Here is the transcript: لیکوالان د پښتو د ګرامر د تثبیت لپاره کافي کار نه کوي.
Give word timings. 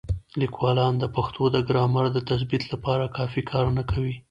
لیکوالان 0.41 0.93
د 0.99 1.05
پښتو 1.15 1.43
د 1.51 1.57
ګرامر 1.67 2.05
د 2.13 2.17
تثبیت 2.29 2.63
لپاره 2.73 3.13
کافي 3.17 3.41
کار 3.51 3.65
نه 3.77 3.83
کوي. 3.91 4.15